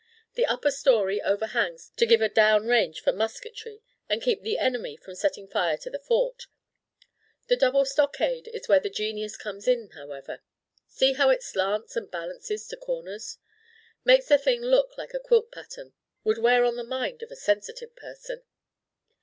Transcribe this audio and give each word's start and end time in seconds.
The 0.33 0.47
upper 0.47 0.71
story 0.71 1.21
overhangs 1.21 1.91
to 1.97 2.07
give 2.07 2.21
a 2.21 2.27
down 2.27 2.65
range 2.65 3.01
for 3.01 3.13
musketry 3.13 3.83
and 4.09 4.19
keep 4.19 4.41
the 4.41 4.57
enemy 4.57 4.97
from 4.97 5.13
setting 5.13 5.47
fire 5.47 5.77
to 5.77 5.91
the 5.91 5.99
Fort. 5.99 6.47
The 7.49 7.55
double 7.55 7.85
stockade 7.85 8.47
is 8.47 8.67
where 8.67 8.79
the 8.79 8.89
genius 8.89 9.37
comes 9.37 9.67
in, 9.67 9.89
however. 9.89 10.41
See 10.87 11.13
how 11.13 11.29
it 11.29 11.43
slants 11.43 11.95
and 11.95 12.09
balances 12.09 12.67
to 12.69 12.77
corners. 12.77 13.37
Makes 14.03 14.25
the 14.29 14.39
thing 14.39 14.61
look 14.61 14.97
like 14.97 15.13
a 15.13 15.19
quilt 15.19 15.51
pattern. 15.51 15.93
Would 16.23 16.39
wear 16.39 16.63
on 16.65 16.77
the 16.77 16.83
mind 16.83 17.21
of 17.21 17.29
a 17.29 17.35
sensitive 17.35 17.95
person. 17.95 18.41